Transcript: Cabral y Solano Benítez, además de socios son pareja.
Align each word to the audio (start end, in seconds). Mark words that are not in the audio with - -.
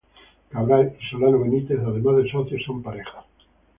Cabral 0.49 0.95
y 0.99 1.09
Solano 1.11 1.37
Benítez, 1.41 1.77
además 1.79 2.15
de 2.17 2.31
socios 2.31 2.63
son 2.65 2.81
pareja. 2.81 3.23